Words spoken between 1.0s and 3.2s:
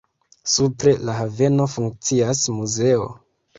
la haveno funkcias muzeo.